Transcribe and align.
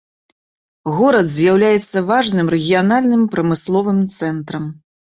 Горад 0.99 1.29
з'яўляецца 1.35 2.03
важным 2.09 2.47
рэгіянальным 2.57 3.23
прамысловым 3.37 4.07
цэнтрам. 4.19 4.65